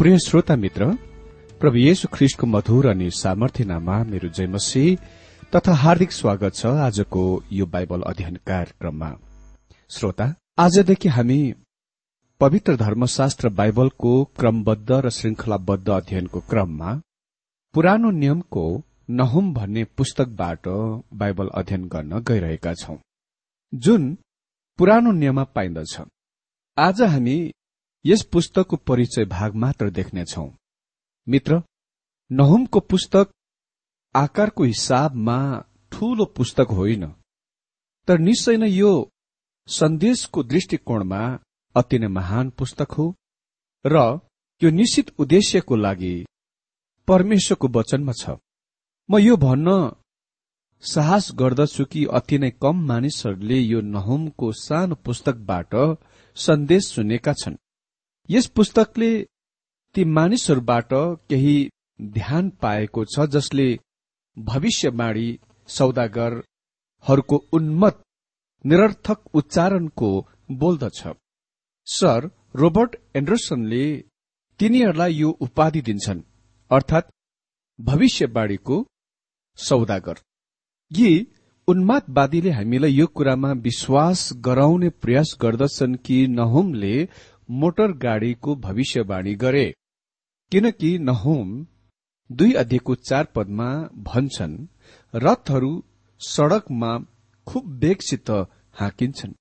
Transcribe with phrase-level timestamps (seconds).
[0.00, 0.84] प्रिय श्रोता मित्र
[1.60, 4.84] प्रभु येशु ख्रिस्टको मधुर अनि सामर्थ्यनामा मेरो जयमसी
[5.52, 9.10] तथा हार्दिक स्वागत छ आजको यो बाइबल अध्ययन कार्यक्रममा।
[9.90, 10.26] श्रोता
[10.58, 11.38] आजदेखि हामी
[12.40, 16.94] पवित्र धर्मशास्त्र बाइबलको क्रमबद्ध र श्रृंखलाबद्ध अध्ययनको क्रममा
[17.74, 18.66] पुरानो नियमको
[19.20, 20.68] नहुम भन्ने पुस्तकबाट
[21.14, 22.96] बाइबल अध्ययन गर्न गइरहेका छौं।
[23.72, 24.16] जुन
[24.78, 26.00] पुरानो नियममा पाइन्दछ।
[26.76, 27.38] आज हामी
[28.04, 30.46] यस पुस्तकको परिचय भाग मात्र देख्नेछौ।
[31.26, 31.62] मित्र
[32.30, 33.32] नहुमको पुस्तक
[34.14, 35.38] आकारको हिसाबमा
[35.92, 37.06] ठूलो पुस्तक होइन।
[38.08, 38.92] तर निश्चय नै यो
[39.68, 41.20] सन्देशको दृष्टिकोणमा
[41.76, 43.06] अति नै महान पुस्तक हो
[43.84, 43.96] र
[44.62, 46.14] यो निश्चित उद्देश्यको लागि
[47.08, 48.36] परमेश्वरको वचनमा छ।
[49.08, 49.68] म यो भन्न
[50.82, 55.74] साहस गर्दछु कि अति नै कम मानिसहरूले यो नहुमको सानो पुस्तकबाट
[56.36, 57.56] सन्देश सुनेका छन्।
[58.30, 59.10] यस पुस्तकले
[59.94, 60.92] ती मानिसहरूबाट
[61.30, 61.54] केही
[62.16, 63.66] ध्यान पाएको छ जसले
[64.36, 65.28] भविष्यवाणी
[65.68, 67.96] सौदागरहरूको उन्मत
[68.64, 70.10] निरर्थक उच्चारणको
[70.60, 71.00] बोल्दछ।
[71.86, 73.84] सर रोबर्ट एन्डरसनले
[74.60, 76.22] तिनीहरूलाई यो उपाधि दिन्छन्
[76.70, 77.12] अर्थात्
[77.78, 78.76] भविष्यवाणीको
[79.58, 80.16] सौदागर।
[80.90, 81.10] यी
[81.68, 86.94] उन्मादवादीले हामीलाई यो कुरामा विश्वास गराउने प्रयास गर्दछन् कि नहुमले
[87.50, 89.74] मोटर गाड़ीको भविष्यवाणी गरे।
[90.52, 91.66] किनकि नहुम
[92.32, 94.66] दुई अध्ययको चार पदमा भन्छन्
[95.14, 95.84] रथहरू
[96.20, 96.98] सड़कमा
[97.46, 98.30] खुब वेगसित
[98.74, 99.34] हाँकिन्छन्।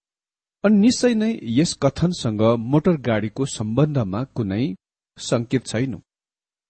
[0.64, 4.76] अनि निश्चय नै यस कथनसँग मोटर गाड़ीको सम्बन्धमा कुनै
[5.18, 6.02] संकेत छैन।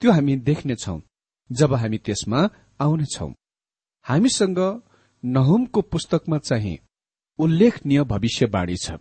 [0.02, 1.02] त्यो हामी देख्नेछौ
[1.52, 2.50] जब हामी त्यसमा
[2.80, 3.32] आउनेछौ।
[4.06, 4.60] हामीसँग
[5.26, 6.78] नहुमको पुस्तकमा चाहिँ
[7.40, 8.92] उल्लेखनीय भविष्यवाणी छ।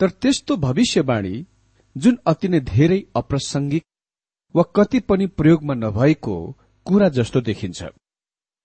[0.00, 1.46] तर त्यस्तो भविष्यवाणी
[1.96, 3.84] जुन अति नै धेरै अप्रासंगिक
[4.54, 6.34] वा कति पनि प्रयोगमा नभएको
[6.86, 7.82] कुरा जस्तो देखिन्छ।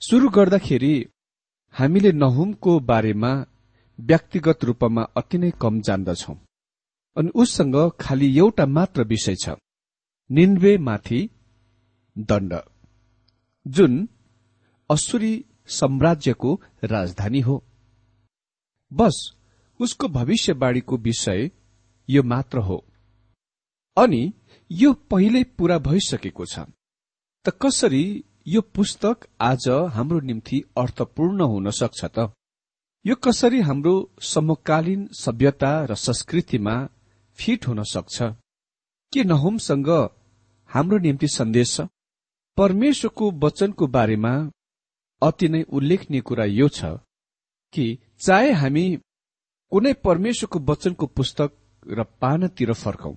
[0.01, 0.93] शुरू गर्दाखेरि
[1.75, 3.31] हामीले नहुमको बारेमा
[3.99, 6.33] व्यक्तिगत रूपमा अति नै कम जान्दछौ
[7.17, 9.55] अनि उससँग खालि एउटा मात्र विषय छ
[10.29, 11.21] निन्वे माथि
[12.29, 12.53] दण्ड
[13.65, 13.93] जुन
[14.89, 15.33] असुरी
[15.69, 16.53] साम्राज्यको
[16.83, 17.63] राजधानी हो।
[18.91, 19.15] बस
[19.79, 21.49] उसको भविष्यवाणीको विषय
[22.09, 22.77] यो मात्र हो।
[23.97, 24.21] अनि
[24.71, 26.59] यो पहिल्यै पूरा भइसकेको छ।
[27.45, 28.03] त कसरी
[28.47, 32.31] यो पुस्तक आज हाम्रो निम्ति अर्थपूर्ण हुन सक्छ त?
[33.05, 33.93] यो कसरी हाम्रो
[34.33, 36.75] समकालीन सभ्यता र संस्कृतिमा
[37.39, 38.17] फिट हुन सक्छ?
[39.13, 39.89] के नहुमसँग
[40.69, 41.87] हाम्रो निम्ति सन्देश छ?
[42.57, 44.33] परमेश्वरको वचनको बारेमा
[45.21, 46.85] अति नै उल्लेखनीय कुरा यो छ
[47.73, 47.85] कि
[48.25, 48.85] चाहे हामी
[49.71, 51.51] कुनै परमेश्वरको वचनको पुस्तक
[51.97, 53.13] र पानातिर फर्कौं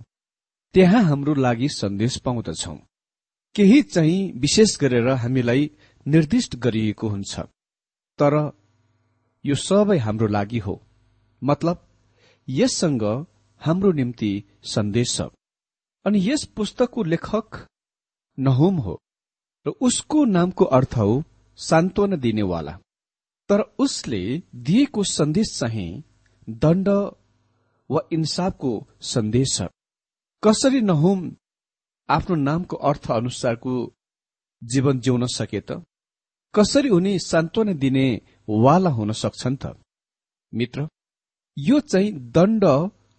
[0.74, 2.74] त्यहाँ हाम्रो लागि सन्देश पाउँदछौ।
[3.54, 5.70] केही चाहिँ विशेष गरेर हामीलाई
[6.06, 7.40] निर्दिष्ट गरिएको हुन्छ।
[8.18, 8.34] तर
[9.44, 10.80] यो सबै हाम्रो लागि हो।
[11.42, 11.88] मतलब
[12.48, 13.26] यससँग
[13.60, 15.20] हाम्रो निम्ति सन्देश छ।
[16.06, 17.66] अनि यस पुस्तकको लेखक
[18.38, 18.98] नहुम हो।
[19.66, 21.22] र उसको नामको अर्थ हो
[21.56, 22.78] सान्त्वना दिनेवाला।
[23.48, 26.02] तर उसले दिएको सन्देश चाहिँ
[26.50, 26.88] दण्ड
[27.90, 29.62] वा इन्साफको सन्देश छ।
[30.42, 31.20] कसरी नहुम
[32.08, 33.72] आफ्नो नामको अर्थ अनुसारको
[34.62, 35.82] जीवन जिउन सके त?
[36.54, 38.06] कसरी उनी सान्त्वना दिने
[38.48, 39.74] वाला हुन सक्छन् त?
[40.52, 40.88] मित्र
[41.56, 42.64] यो चाहिँ दण्ड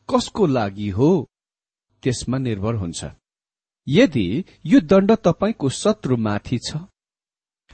[0.10, 1.10] कसको लागि हो
[2.04, 3.06] त्यसमा निर्भर हुन्छ।
[3.88, 4.28] यदि
[4.66, 6.76] यो दण्ड तपाईँको शत्रुमाथि छ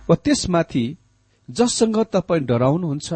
[0.10, 0.86] वा त्यसमाथि
[1.50, 3.14] जससँग तपाईँ डराउनुहुन्छ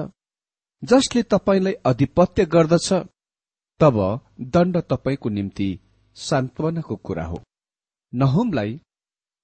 [0.83, 2.93] जसले तपाईँलाई अधिपत्य गर्दछ
[3.79, 3.97] तब
[4.41, 5.69] दण्ड तपाईँको निम्ति
[6.15, 7.41] सान्त्वनाको कुरा हो।
[8.13, 8.79] नहुमलाई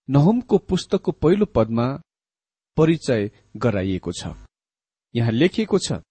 [0.10, 1.88] नहुमको पुस्तकको पहिलो पदमा
[2.78, 4.28] परिचय गराइएको छ।
[5.16, 6.02] यहाँ लेखिएको छ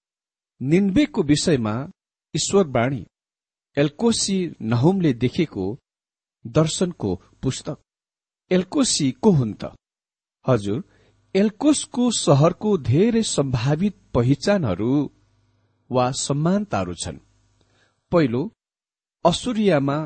[0.61, 1.75] निन्वेको विषयमा
[2.35, 3.05] ईश्वरवाणी
[3.77, 5.65] एल्कोसी नहुमले देखेको
[6.45, 7.77] दर्शनको पुस्तक।
[8.51, 9.73] एल्कोसी को हुन् त?
[10.45, 10.83] हजुर
[11.35, 14.93] एल्कोसको सहरको धेरै सम्भावित पहिचानहरू
[15.91, 17.19] वा समानताहरू छन्।
[18.13, 18.43] पहिलो
[19.25, 19.99] असुरियामा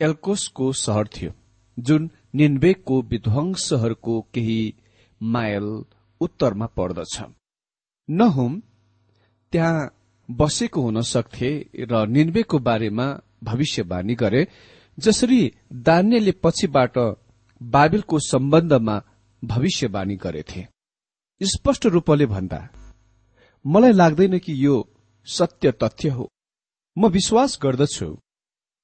[0.00, 1.32] एल्कोसको सहर थियो
[1.78, 4.74] जुन निन्वेकको विध्वंसहरूको केही
[5.20, 5.84] माइल
[6.20, 7.22] उत्तरमा पर्दछ।
[8.08, 8.60] नहुम
[9.52, 9.90] त्यहाँ
[10.30, 11.50] बसेको हुन सक्थे
[11.90, 13.06] र निन्वेको बारेमा
[13.44, 14.46] भविष्यवाणी गरे
[14.98, 15.40] जसरी
[15.72, 16.98] दान्यले पछिबाट
[17.62, 19.00] बाबिलको सम्बन्धमा
[19.42, 20.66] भविष्यवाणी गरेथे।
[21.40, 22.60] स्पष्ट रूपले भन्दा
[23.64, 24.76] मलाई लाग्दैन कि यो
[25.26, 26.28] सत्य तथ्य हो।
[26.96, 28.14] म विश्वास गर्दछु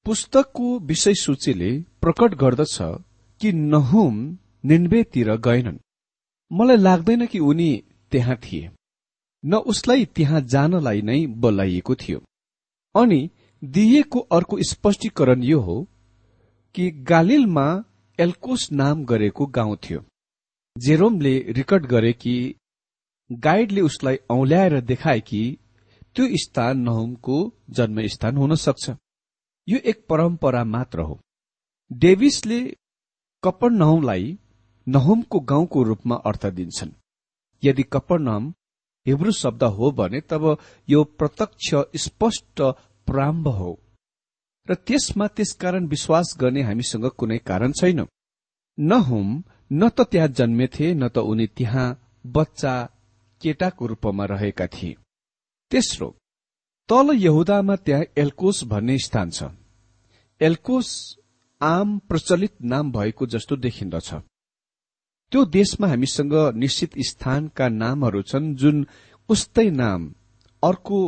[0.05, 2.79] पुस्तकको विषय सूचीले प्रकट गर्दछ
[3.41, 5.79] कि नहुम निन्वेतिर गएनन्।
[6.53, 8.71] मलाई लाग्दैन कि उनी त्यहाँ थिए।
[9.45, 12.23] न उसलाई त्यहाँ जानलाई नै बोलाइएको थियो।
[12.97, 13.31] अनि
[13.65, 15.89] दिइएको अर्को स्पष्टीकरण यो हो
[16.75, 17.85] कि गालिलमा
[18.21, 20.05] एल्कोस नाम गरेको गाउँ थियो।
[20.79, 22.55] जेरोमले रिकर्ड गरे कि
[23.33, 25.59] गाइडले उसलाई औल्याएर देखाए कि
[26.15, 28.91] त्यो स्थान नहुमको जन्मस्थान हुन सक्छ।
[29.71, 31.19] यो एक परम्परा मात्र हो।
[31.91, 32.61] डेभिसले
[33.43, 34.39] कपर नहुमलाई
[34.87, 36.91] नहुमको गाउँको रूपमा अर्थ दिन्छन्।
[37.63, 38.53] यदि कपर नहुम
[39.07, 40.57] हिब्रू शब्द हो भने तब
[40.89, 42.63] यो प्रत्यक्ष स्पष्ट
[43.07, 43.79] प्रारम्भ हो।
[44.67, 48.07] र त्यसमा त्यसकारण विश्वास गर्ने हामीसँग कुनै कारण छैन।
[48.79, 51.87] नहुम न त त्यहाँ जन्मेथे न त उनी त्यहाँ
[52.27, 52.75] बच्चा
[53.41, 54.97] केटाको रूपमा रहेका थिए।
[55.71, 56.09] तेस्रो
[56.89, 59.43] तल यहुदामा त्यहाँ एल्कोस भन्ने स्थान छ।
[60.41, 61.17] एल्कोस
[61.61, 64.13] आम प्रचलित नाम भएको जस्तो देखिन्दछ।
[65.33, 68.87] त्यो देशमा हामीसँग निश्चित स्थानका नामहरू छन् जुन
[69.29, 70.15] उस्तै नाम
[70.63, 71.01] अर्को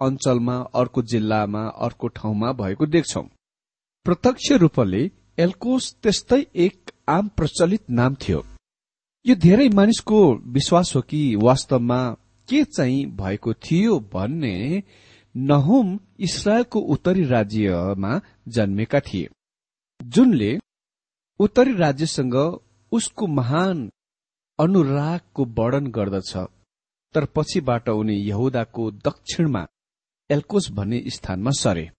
[0.00, 3.22] अञ्चलमा अर्को जिल्लामा अर्को ठाउँमा भएको देख्छौ।
[4.06, 8.44] प्रत्यक्ष रूपले एल्कोस त्यस्तै एक आम प्रचलित नाम थियो।
[9.26, 12.00] यो धेरै मानिसको विश्वास हो कि वास्तवमा
[12.48, 14.82] के चाहिँ भएको थियो भन्ने
[15.34, 19.28] नहुम इसरायलको उत्तरी राज्यमा जन्मेका थिए
[20.00, 20.58] जुनले
[21.40, 22.34] उत्तरी राज्यसँग
[22.92, 23.90] उसको महान
[24.58, 26.32] अनुरागको वर्णन गर्दछ।
[27.14, 29.66] तर पछिबाट उनी यहुदाको दक्षिणमा
[30.30, 31.90] एल्कोस भन्ने स्थानमा सरे।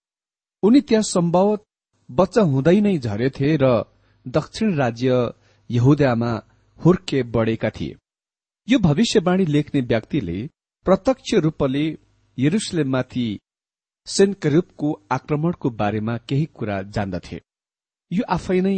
[0.62, 1.62] उनी त्यहाँ सम्भवत
[2.10, 3.66] बच्चा हुँदै नै झरेथे र
[4.26, 5.32] दक्षिण राज्य
[5.70, 6.32] यहुदामा
[6.80, 7.96] हुर्के बढेका थिए।
[8.68, 10.38] यो भविष्यवाणी लेख्ने व्यक्तिले
[10.86, 11.86] प्रत्यक्ष रूपले
[12.38, 13.26] यरुसलेममाथि
[14.06, 17.38] सेन्करुपको आक्रमणको बारेमा केही कुरा जान्दथे।
[18.10, 18.76] यो आफै नै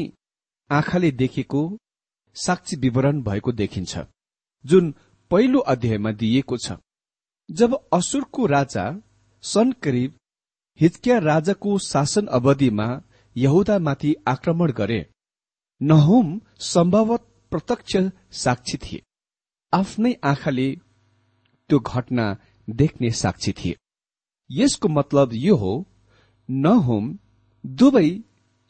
[0.71, 1.62] आँखाले देखेको
[2.37, 4.05] साक्षी विवरण भएको देखिन्छ
[4.65, 4.95] जुन
[5.31, 6.77] पहिलो अध्यायमा दिइएको छ।
[7.49, 8.85] जब असुरको राजा
[9.45, 10.17] सन् करिब
[10.81, 12.88] हिजकिया राजाको शासन अवधिमा
[13.37, 15.00] यहुदामाथि आक्रमण गरे
[15.81, 16.27] नहुम
[16.67, 17.23] सम्भवत
[17.53, 17.97] प्रत्यक्ष
[18.37, 19.03] साक्षी थिए।
[19.73, 20.69] आफ्नै आँखाले
[21.71, 22.27] त्यो घटना
[22.69, 23.77] देख्ने साक्षी थिए।
[24.51, 25.87] यसको मतलब यो हो
[26.51, 27.19] नहुम
[27.65, 28.21] दुवै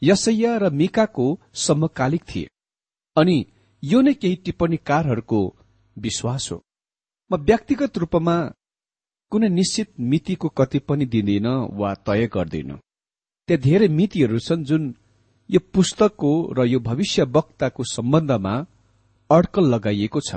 [0.03, 2.47] यसैया र मिकाको समकालिक थिए।
[3.17, 3.45] अनि
[3.83, 5.55] यो नै केही टिप्पणीकारहरूको
[5.97, 6.63] विश्वास हो।
[7.31, 8.35] म व्यक्तिगत रूपमा
[9.31, 12.71] कुनै निश्चित मितिको कति पनि दिँदिन वा तय गर्दिन।
[13.49, 14.95] त्यहाँ धेरै मितिहरू छन् जुन
[15.49, 18.53] यो पुस्तकको र यो भविष्य वक्ताको सम्बन्धमा
[19.29, 20.35] अड्कल लगाइएको छ।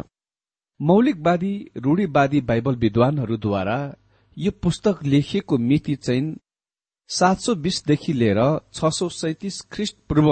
[0.81, 3.79] मौलिकवादी रूढीवादी बाइबल विद्वानहरूद्वारा
[4.37, 6.37] यो पुस्तक लेखिएको मिति चाहिँ
[7.11, 8.41] सात सौ बीसदेखि लिएर
[8.75, 10.29] छ सौ सैतिस ख्रिस्ट पूर्व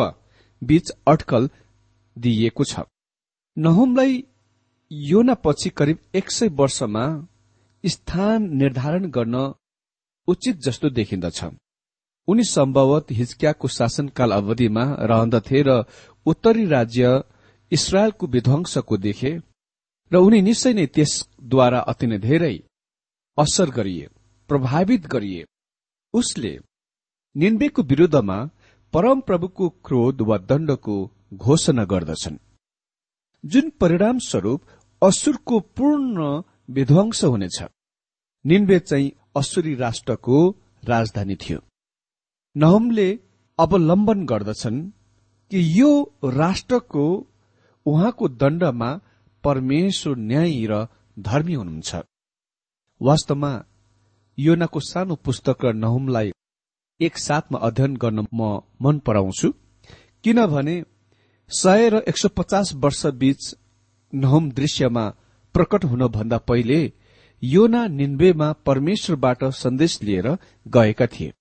[0.63, 1.49] बीच अड्कल
[2.17, 2.81] दिइएको छ।
[3.57, 4.25] नहुमलाई
[4.91, 7.05] योना पछि करिब एक सय वर्षमा
[7.85, 9.37] स्थान निर्धारण गर्न
[10.29, 11.45] उचित जस्तो देखिन्दछ।
[12.29, 15.85] उनी सम्भवत हिजकियाको शासनकाल अवधिमा रहन्दथे र
[16.27, 17.23] उत्तरी राज्य
[17.73, 19.39] इसरायलको विध्वंसको देखे
[20.11, 22.57] र उनी निश्चय नै त्यसद्वारा अति नै धेरै
[23.39, 24.07] असर गरिए
[24.51, 25.43] प्रभावित गरिए।
[26.15, 26.53] उसले
[27.37, 28.39] निन्वेको विरूद्धमा
[28.95, 30.97] परमप्रभुको क्रोध वा दण्डको
[31.45, 32.43] घोषणा गर्दछन्।
[33.45, 34.61] जुन परिणामस्वरूप
[35.03, 36.19] असुरको पूर्ण
[36.77, 37.59] विध्वंस हुनेछ
[38.45, 40.39] निन्वे चाहिँ असुरी राष्ट्रको
[40.85, 41.59] राजधानी थियो।
[42.57, 43.09] नहमले
[43.59, 44.79] अवलम्बन गर्दछन्
[45.51, 45.91] कि यो
[46.41, 47.05] राष्ट्रको
[47.87, 48.91] उहाँको दण्डमा
[49.45, 50.87] परमेश्वर न्यायी र
[51.19, 51.95] धर्मी हुनुहुन्छ।
[53.01, 53.53] वास्तवमा
[54.39, 56.33] योनाको सानो पुस्तक र नहुमलाई
[57.01, 59.49] एक साथमा अध्ययन गर्न म मन पराउँछु
[60.25, 60.77] किनभने
[61.51, 63.55] सय र एक सय पचास वर्ष बीच
[64.13, 65.05] नहुम दृश्यमा
[65.55, 66.81] प्रकट हुनभन्दा पहिले
[67.43, 70.29] योना निन्वेमा परमेश्वरबाट सन्देश लिएर
[70.69, 71.33] गएका थिए।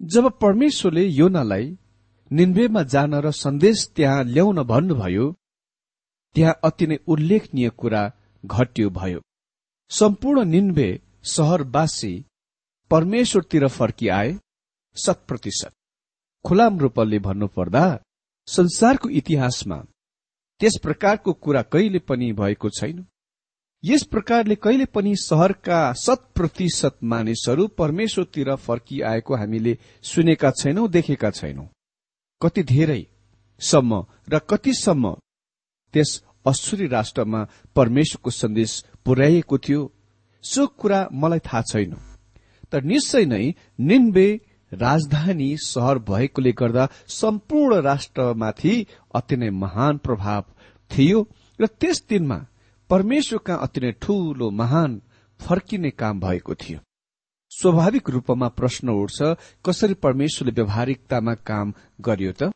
[0.00, 1.76] जब परमेश्वरले योनालाई
[2.30, 5.26] निन्वेमा जान र सन्देश त्यहाँ ल्याउन भन्नुभयो
[6.34, 8.02] त्यहाँ अति नै उल्लेखनीय कुरा
[8.44, 9.20] घट्यो भयो।
[9.90, 10.88] सम्पूर्ण निन्वे
[11.24, 12.14] शहरवासी
[12.90, 14.32] परमेश्वरतिर फर्किआए
[14.96, 15.72] शत प्रतिशत
[16.44, 17.84] खुलाम रूपले भन्नुपर्दा
[18.48, 19.76] संसारको इतिहासमा
[20.60, 23.04] त्यस प्रकारको कुरा कहिले पनि भएको छैन।
[23.84, 31.66] यस प्रकारले कहिले पनि सहरका शत प्रतिशत मानिसहरू परमेश्वरतिर फर्किआएको हामीले सुनेका छैनौं देखेका छैनौं।
[32.40, 33.02] कति धेरै
[33.60, 35.14] सम्म र कतिसम्म
[35.96, 36.10] त्यस
[36.46, 38.72] अश्वरी राष्ट्रमा परमेश्वरको सन्देश
[39.04, 39.92] पुर्याइएको थियो।
[40.44, 41.96] सो कुरा मलाई थाहा छैन।
[42.72, 44.28] तर निश्चय नै निन्बे
[44.72, 48.74] राजधानी सहर भएकोले गर्दा सम्पूर्ण राष्ट्रमाथि
[49.14, 50.44] अति नै महान प्रभाव
[50.90, 51.20] थियो
[51.60, 52.38] र त्यस दिनमा
[52.90, 55.00] परमेश्वरका अति नै ठूलो महान
[55.40, 56.78] फर्किने काम भएको थियो।
[57.50, 59.18] स्वाभाविक रूपमा प्रश्न उठ्छ
[59.66, 62.52] कसरी परमेश्वरले व्यावहारिकतामा काम गर्यो त?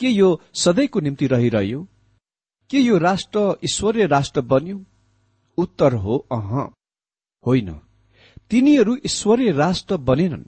[0.00, 1.86] के यो सधैँको निम्ति रहिरह्यो?
[2.70, 4.84] के यो राष्ट्र ईश्वरीय राष्ट्र बन्यो?
[5.58, 6.72] उत्तर हो अह।
[7.46, 7.80] होइन।
[8.50, 10.42] तिनीहरू ईश्वरीय राष्ट्र बनेनन्।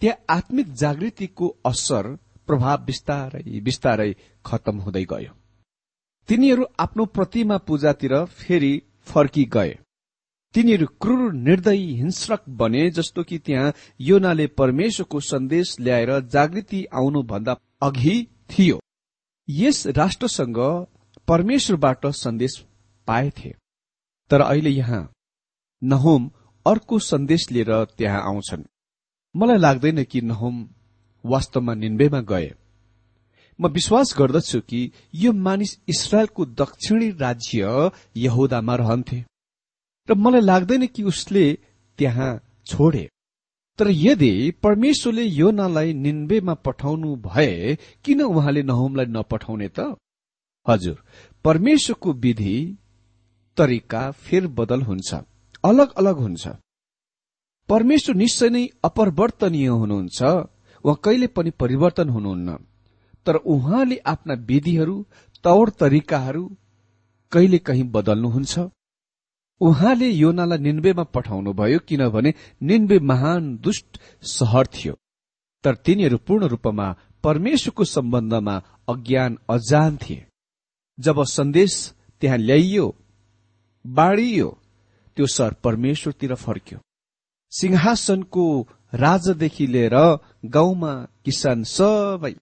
[0.00, 5.32] त्यहाँ आत्मिक जागृतिको असर प्रभाव बिस्तारै बिस्तारै खत्तम हुँदै गयो।
[6.28, 9.78] तिनीहरू आफ्नो प्रतिमा पूजातिर फेरि फर्की गए।
[10.54, 18.26] तिनीहरू क्रूर निर्दयी हिंस्रक बने जस्तो कि त्यहाँ योनाले परमेश्वरको सन्देश ल्याएर जागृति आउनुभन्दा अघि
[18.50, 18.80] थियो।
[19.48, 20.86] यस राष्ट्रसँग
[21.32, 22.64] परमेश्वरबाट सन्देश
[23.06, 23.54] पाएथे।
[24.30, 25.12] तर अहिले यहाँ
[25.84, 26.30] नहोम
[26.66, 28.64] अर्को सन्देश लिएर त्यहाँ आउँछन्।
[29.36, 30.68] मलाई लाग्दैन कि नहोम
[31.26, 32.54] वास्तवमा निन्वेमा गए।
[33.60, 39.24] म विश्वास गर्दछु कि यो मानिस इसरायलको दक्षिणी राज्य यहुदामा रहन्थे।
[40.10, 41.58] र मलाई लाग्दैन कि उसले
[41.98, 43.08] त्यहाँ छोडे।
[43.78, 49.96] तर यदि परमेश्वरले योनालाई निन्वेमा पठाउनु भए किन उहाँले नहोमलाई नपठाउने त?
[50.68, 51.02] हजुर
[51.44, 52.56] परमेश्वरको विधि
[53.56, 55.14] तरिका फेरबदल हुन्छ
[55.64, 56.48] अलग अलग हुन्छ।
[57.68, 60.22] परमेश्वर निश्चय नै अपरिवर्तनीय हुनुहुन्छ
[60.84, 62.56] उहाँ कहिले पनि परिवर्तन हुनुहुन्न।
[63.26, 64.96] तर उहाँले आफ्ना विधिहरू
[65.44, 66.44] तौर तरिकाहरू
[67.32, 68.58] कहिले कहीँ बदल्नुहुन्छ?
[69.60, 74.94] उहाँले योनालाई निन्वेमा पठाउनुभयो किनभने निन्वे महान दुष्ट सहर थियो।
[75.64, 76.86] तर तिनीहरू पूर्ण रूपमा
[77.24, 78.56] परमेश्वरको सम्बन्धमा
[78.88, 80.26] अज्ञान अजान थिए।
[80.98, 81.74] जब सन्देश
[82.22, 82.86] त्यहाँ ल्याइयो
[83.84, 84.48] बाँडियो
[85.16, 86.78] त्यो सहर परमेश्वरतिर फर्क्यो।
[87.52, 88.46] सिंहासनको
[88.94, 89.96] राजादेखि लिएर
[90.56, 90.92] गाउँमा
[91.24, 92.34] किसान सबै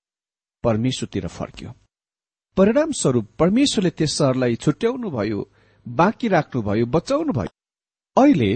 [0.65, 1.71] परमेश्वरतिर फर्क्यो।
[2.57, 5.41] परिणाम स्वरूप परमेश्वरले त्यस सहरलाई छुट्याउनु भयो
[5.87, 7.53] बाँकी राख्नुभयो बचाउनु भयो
[8.17, 8.53] अहिले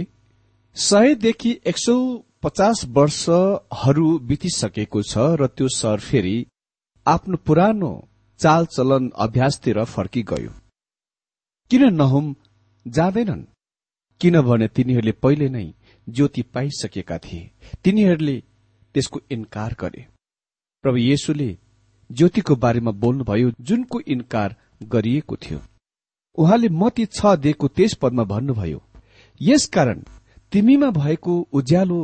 [0.76, 1.94] सयदेखि एक सौ
[2.42, 6.36] पचास वर्षहरू बितिसकेको छ र त्यो सहर फेरि
[7.06, 7.92] आफ्नो पुरानो
[8.40, 10.50] चालचलन अभ्यासतिर फर्किगयो
[11.70, 12.34] किन नहुम?
[12.86, 13.42] जाँदैनन्।
[14.20, 15.66] किनभने तिनीहरूले पहिले नै
[16.08, 17.50] ज्योति पाइसकेका थिए।
[17.84, 18.36] तिनीहरूले
[18.94, 20.06] त्यसको इन्कार गरे।
[20.84, 21.48] प्रभु येशुले
[22.10, 25.60] ज्योतिको बारेमा बोल्नुभयो जुनको इन्कार गरिएको थियो।
[26.38, 28.80] उहाँले मती छ दिएको त्यस पदमा भन्नुभयो
[29.40, 30.02] यसकारण
[30.52, 32.00] तिमीमा भएको उज्यालो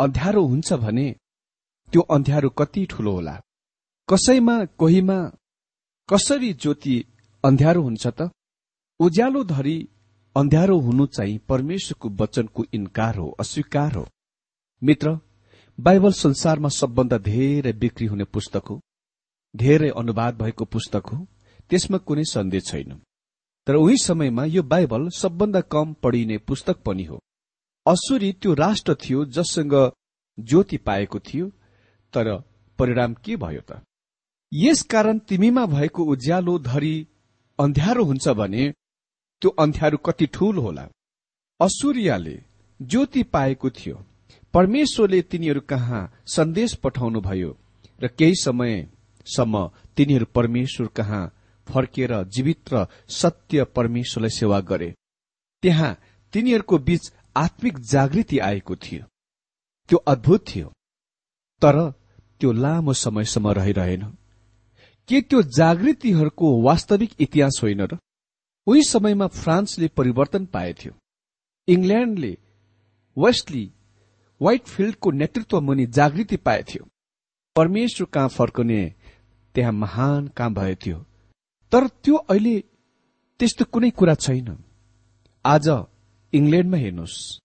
[0.00, 1.06] अँध्यारो हुन्छ भने
[1.92, 3.34] त्यो अँध्यारो कति ठूलो होला?
[4.08, 5.18] कसैमा कोहीमा
[6.08, 7.04] कसरी ज्योति
[7.44, 8.30] अँध्यारो हुन्छ त?
[9.00, 9.88] उज्यालो धरी
[10.36, 14.08] अँध्यारो हुनु चाहिँ परमेश्वरको वचनको इन्कार हो अस्वीकार हो।
[14.82, 15.18] मित्र
[15.80, 18.80] बाइबल संसारमा सबभन्दा धेरै बिक्री हुने पुस्तक हो।
[19.56, 21.26] धेरै अनुवाद भएको पुस्तक हो।
[21.70, 23.00] त्यसमा कुनै सन्देश छैन।
[23.66, 27.20] तर उही समयमा यो बाइबल सबभन्दा कम पढिने पुस्तक पनि हो।
[27.86, 29.92] असुरी त्यो राष्ट्र थियो जससँग
[30.40, 31.48] ज्योति पाएको थियो
[32.12, 32.42] तर
[32.78, 33.82] परिणाम के भयो त?
[34.52, 37.08] यसकारण तिमीमा भएको उज्यालो धरी
[37.58, 38.72] अन्ध्यारो हुन्छ भने
[39.42, 40.88] त्यो अन्ध्यारो कति ठूल होला।
[41.60, 42.42] असुरियाले
[42.82, 44.04] ज्योति पाएको थियो।
[44.54, 47.58] परमेश्वरले तिनीहरू कहाँ सन्देश पठाउनुभयो
[48.02, 51.22] र केही समयसम्म तिनीहरू परमेश्वर कहाँ
[51.68, 54.94] फर्किएर जीवित र सत्य परमेश्वरलाई सेवा गरे।
[55.62, 55.98] त्यहाँ
[56.32, 59.04] तिनीहरूको बीच आत्मिक जागृति आएको थियो।
[59.88, 60.68] त्यो अद्भुत थियो।
[61.62, 61.90] तर
[62.40, 64.16] त्यो लामो समयसम्म रहिरहेन।
[65.12, 67.98] के त्यो जागृतिहरूको वास्तविक इतिहास होइन र?
[68.66, 70.92] उही समयमा फ्रान्सले परिवर्तन पाएथ्यो।
[71.68, 72.38] इङ्ल्याण्डले
[73.18, 73.72] वेस्टली
[74.42, 76.88] व्हाइटफिल्डको नेतृत्व मुनि जागृति पाएथ्यो।
[77.56, 78.94] परमेश्वर कहाँ फर्कने
[79.54, 81.04] त्यहाँ महान काम भएथ्यो।
[81.72, 82.64] तर त्यो अहिले
[83.38, 84.64] त्यस्तो कुनै कुरा छैन।
[85.44, 85.68] आज
[86.32, 87.38] इङ्ल्याण्डमा हेर्नुहोस्।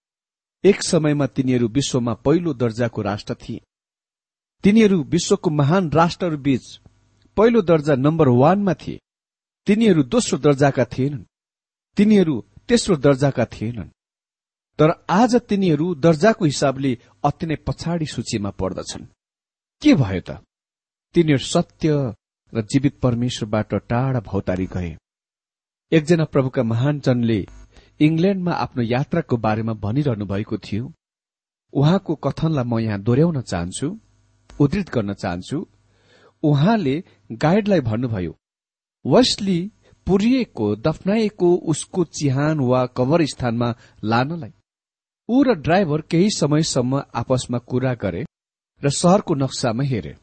[0.64, 3.62] एक समयमा तिनीहरू विश्वमा पहिलो दर्जाको राष्ट्र थिए।
[4.64, 6.80] तिनीहरू विश्वको महान राष्ट्रहरू बीच
[7.38, 9.00] पहिलो दर्जा नम्बर वानमा थिए।
[9.68, 11.24] तिनीहरू दोस्रो दर्जाका थिएनन्।
[11.98, 13.90] तिनीहरू तेस्रो दर्जाका थिएनन्।
[14.80, 19.06] तर आज तिनीहरू दर्जाको हिसाबले अति नै पछाडि सूचीमा पर्दछन्।
[19.82, 20.30] के भयो त?
[21.14, 22.14] तिनीहरू सत्य
[22.54, 24.98] र जीवित परमेश्वरबाट टाढा भौतारी गए।
[25.92, 27.46] एकजना प्रभुका महान जनले
[28.00, 30.94] इङ्ल्याण्डमा आफ्नो यात्राको बारेमा भनिरहनु भएको थियो।
[31.74, 33.88] उहाँको कथनलाई म यहाँ दोहोऱ्याउन चाहन्छु
[34.60, 35.68] उद्धृत गर्न चाहन्छु
[36.44, 38.38] उहाँले गाइडलाई भन्नुभयो
[39.06, 39.60] वेस्टली
[40.08, 43.74] पुरिएको दफनाइएको उसको चिहान वा कबर स्थानमा
[44.04, 44.54] लानलाई।
[45.30, 48.26] ऊ र ड्राइभर केही समयसम्म आपसमा कुरा गरे
[48.82, 50.16] र शहरको नक्सामा हेरे।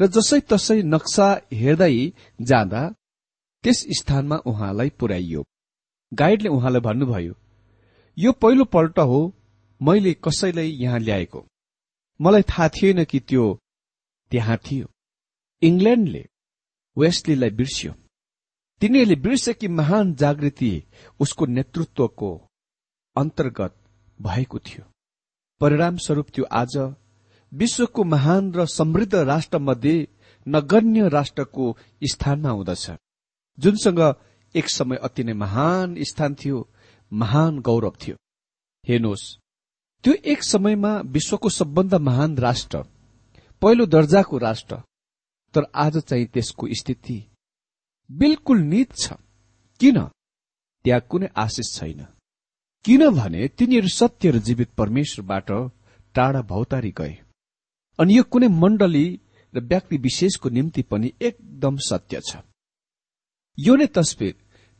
[0.00, 2.82] र जसै तसै नक्सा हेर्दै जाँदा
[3.64, 5.44] त्यस स्थानमा उहाँलाई पुर्याइयो।
[6.12, 7.34] गाइडले उहाँलाई भन्नुभयो
[8.16, 9.20] यो पहिलो पल्ट हो
[9.80, 11.44] मैले कसैलाई यहाँ ल्याएको।
[12.20, 13.46] मलाई थाहा थिएन कि त्यो
[14.32, 14.86] त्यहाँ थियो।
[15.62, 16.22] इङ्ल्याण्डले
[16.96, 17.92] वेस्टलीलाई बिर्स्यो
[18.80, 20.72] तिनीहरूले बिर्से कि महान जागृति
[21.20, 22.30] उसको नेतृत्वको
[23.16, 23.74] अन्तर्गत
[24.18, 24.84] भएको थियो
[25.60, 26.76] परिणामस्वरूप त्यो आज
[27.52, 29.96] विश्वको महान र समृद्ध राष्ट्रमध्ये
[30.46, 31.64] नगण्य राष्ट्रको
[32.12, 32.90] स्थानमा हुँदछ
[33.58, 34.00] जुनसँग
[34.54, 36.68] एक समय अति नै महान स्थान थियो
[37.12, 38.16] महान गौरव थियो
[38.84, 39.26] हेर्नुहोस्
[40.04, 42.82] त्यो एक समयमा विश्वको सबभन्दा महान राष्ट्र
[43.62, 44.76] पहिलो दर्जाको राष्ट्र
[45.54, 47.22] तर आज चाहिँ त्यसको स्थिति
[48.10, 49.12] बिल्कुल नित छ।
[49.80, 49.98] किन?
[50.84, 52.06] त्यहाँ कुनै आशिष छैन।
[52.84, 55.50] किनभने तिनीहरू सत्य र जीवित परमेश्वरबाट
[56.14, 57.18] टाढा भौतारी गए।
[57.98, 59.06] अनि यो कुनै मण्डली
[59.54, 62.42] र व्यक्ति विशेषको निम्ति पनि एकदम सत्य छ।
[63.58, 64.34] यो नै तस्विर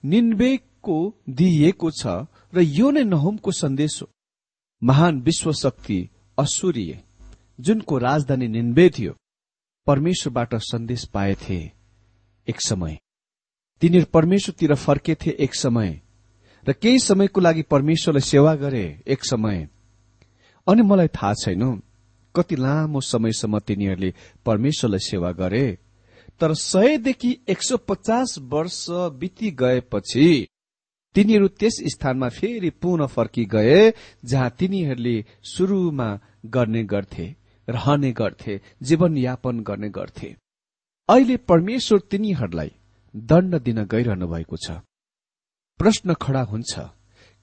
[0.04, 0.96] निन्वेकको
[1.30, 2.06] दिइएको छ
[2.54, 4.08] र यो नै नहुमको सन्देश हो।
[4.82, 5.98] महान विश्व शक्ति
[6.38, 7.02] असुरीय
[7.60, 9.12] जुनको राजधानी निन्वे थियो।
[9.86, 11.58] परमेश्वरबाट सन्देश पाएथे
[12.46, 12.98] एक समय।
[13.82, 16.00] तिनीहरू परमेश्वरतिर फर्केथे एक समय
[16.66, 19.68] र केही समयको लागि परमेश्वरलाई सेवा गरे एक समय।
[20.66, 21.82] अनि मलाई थाहा छैन
[22.34, 24.12] कति लामो समयसम्म तिनीहरूले
[24.46, 25.66] परमेश्वरलाई सेवा गरे
[26.40, 28.86] तर सयदेखि एक सौ पचास वर्ष
[29.18, 30.46] बिति गएपछि
[31.14, 33.92] तिनीहरू त्यस स्थानमा फेरि पुनः फर्की गए
[34.24, 36.08] जहाँ तिनीहरूले शुरूमा
[36.46, 40.36] गर्ने गर्थे। रहने गर्थे जीवनयापन गर्ने गर्थे।
[41.08, 42.70] अहिले परमेश्वर तिनीहरूलाई
[43.14, 44.70] दण्ड दिन गइरहनु भएको छ।
[45.80, 46.78] प्रश्न खड़ा हुन्छ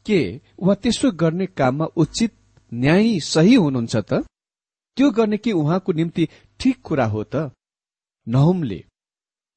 [0.06, 0.20] के
[0.60, 2.34] उहाँ त्यसो गर्ने काममा उचित
[2.72, 4.24] न्याय सही हुनुहुन्छ त?
[4.98, 6.28] त्यो गर्ने कि उहाँको निम्ति
[6.60, 7.52] ठिक कुरा हो त?
[8.28, 8.84] नहुमले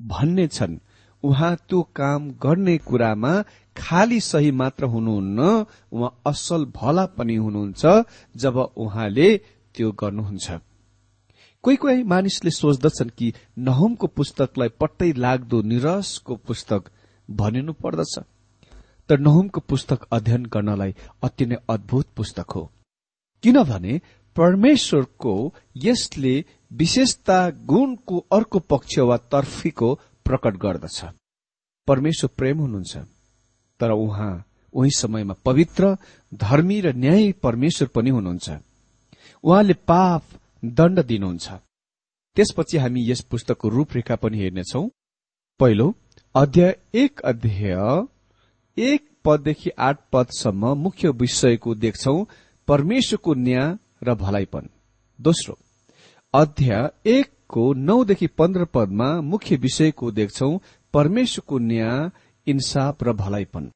[0.01, 0.79] भन्ने छन्
[1.23, 3.33] उहाँ त्यो काम गर्ने कुरामा
[3.77, 8.05] खाली सही मात्र हुनुहुन्न उहाँ असल भला पनि हुनुहुन्छ
[8.37, 9.29] जब उहाँले
[9.75, 10.51] त्यो गर्नुहुन्छ।
[11.63, 16.91] कोही कोही मानिसले सोच्दछन् कि नहुमको पुस्तकलाई पट्टै लाग्दो निरसको पुस्तक
[17.31, 18.19] भनिनु पर्दछ।
[19.09, 22.71] तर नहुमको पुस्तक अध्ययन गर्नलाई अति नै अद्भुत पुस्तक हो।
[23.43, 24.01] किनभने
[24.37, 31.05] परमेश्वरको यसले विशेषता गुणको अर्को पक्ष वा तर्फीको प्रकट गर्दछ।
[31.87, 32.97] परमेश्वर प्रेम हुनुहुन्छ।
[33.81, 35.97] तर उहाँ उही समयमा पवित्र
[36.35, 38.51] धर्मी र न्याय परमेश्वर पनि हुनुहुन्छ।
[39.45, 40.23] उहाँले पाप
[40.63, 41.53] दण्ड दिनुहुन्छ।
[42.37, 44.83] त्यसपछि हामी यस पुस्तकको रूपरेखा पनि हेर्नेछौ।
[45.61, 45.87] पहिलो
[46.35, 47.73] अध्याय एक अध्याय
[48.77, 52.15] एक पददेखि आठ पदसम्म मुख्य विषयको देख्छौ
[52.69, 54.69] परमेश्वरको न्याय र भलाइपन
[55.19, 55.59] दोस्रो
[56.35, 60.51] अध्याय एकको नौदेखि पन्ध्र पदमा मुख्य विषयको देख्छौ
[60.95, 62.11] परमेश्वरको न्याय
[62.47, 63.71] इन्साफ र भलाइपन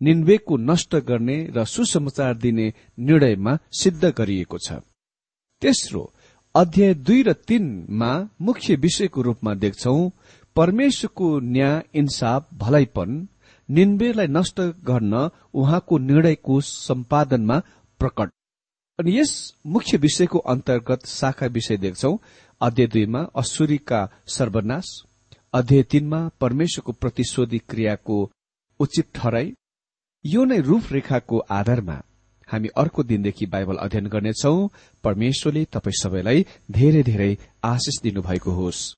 [0.00, 4.72] निन्वेकको नष्ट गर्ने र सुसमाचार दिने निर्णयमा सिद्ध गरिएको छ।
[5.62, 6.02] तेस्रो
[6.54, 9.94] अध्याय दुई र तीनमा मुख्य विषयको रूपमा देख्छौ
[10.56, 13.28] परमेश्वरको न्याय इन्साफ भलाइपन
[13.68, 15.14] निन्वेलाई नष्ट गर्न
[15.54, 17.58] उहाँको निर्णयको सम्पादनमा
[18.00, 18.30] प्रकट।
[18.98, 19.32] अनि यस
[19.66, 22.16] मुख्य विषयको अन्तर्गत शाखा विषय देख्छौ
[22.60, 24.90] अध्याय दुईमा असुरीका सर्वनाश
[25.54, 28.18] अध्याय तीनमा परमेश्वरको प्रतिशोधी क्रियाको
[28.80, 29.52] उचित ठहराई
[30.24, 32.00] यो नै रूपरेखाको आधारमा
[32.52, 34.54] हामी अर्को दिनदेखि बाइबल अध्ययन गर्नेछौ।
[35.04, 38.94] परमेश्वरले तपाईँ सबैलाई धेरै धेरै आशिष दिनुभएको होस्।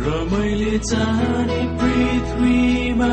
[0.00, 3.08] र मैले चाहने पृथ्वीमा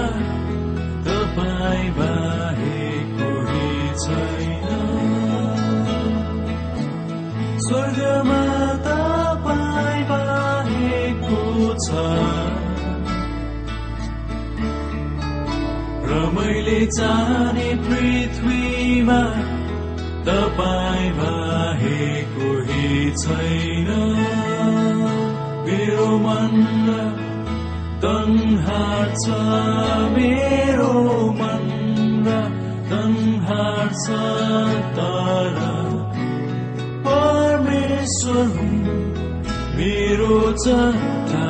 [1.06, 3.71] तपाईँ बाहेक कोही
[4.04, 4.65] छैन।
[7.58, 8.41] स्वर्गमा
[8.88, 11.39] तपाईँ बाहेको
[11.86, 11.89] छ।
[16.08, 19.19] र मैले चाहने पृथ्वीमा
[20.26, 23.90] तपाईँ बाहेक कोही छैन।
[25.66, 26.56] मेरो मन
[28.04, 29.38] तन्हार छ।
[30.16, 30.94] मेरो
[31.40, 31.68] मन
[32.90, 34.18] तन्हार छ।
[34.98, 35.60] तर
[37.06, 38.50] परमेश्वर
[39.78, 41.46] मेरो चट्टान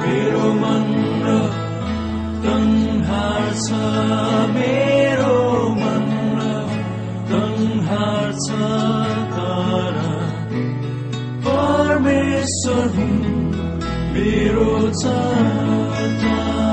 [0.00, 0.88] मेरो मन
[2.44, 3.84] तन्हार छ।
[4.56, 4.83] मेरो
[8.34, 8.50] तन्हार छ
[9.34, 9.98] तर
[11.46, 13.08] परमेश्वर हुँ
[14.12, 16.63] मेरो चट्टान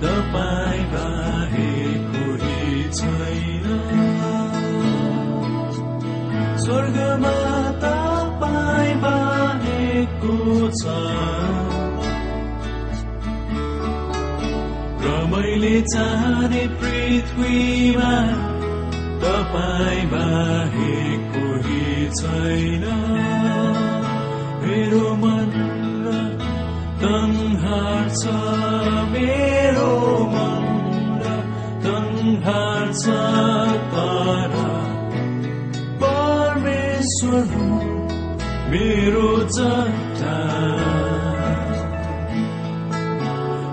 [0.00, 2.20] तपाईँ बाहेको
[2.92, 3.66] छैन।
[6.58, 7.36] स्वर्गमा
[7.84, 10.36] तपाईँ बाहेको
[10.70, 10.84] छ।
[15.04, 18.12] र मैले चाहने पृथ्वीमा
[19.24, 22.84] तपाईँ बाहेक कोही छैन।
[24.62, 25.89] मेरो मन
[27.70, 28.26] र तन्हार छ
[29.12, 29.92] मेरो
[30.26, 30.66] मन
[32.92, 33.06] छ
[33.92, 34.54] तर।
[36.02, 37.80] परमेश्वर हुँ
[38.70, 40.80] मेरो चट्टान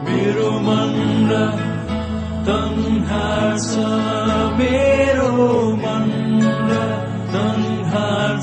[0.09, 0.93] मेरो मन
[3.57, 3.77] छ
[4.59, 5.31] मेरो
[5.75, 6.09] मन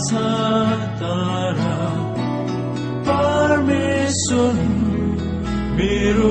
[0.08, 0.14] छ
[1.00, 1.60] तर।
[3.08, 4.83] परमेश्वर
[5.78, 6.30] मेरो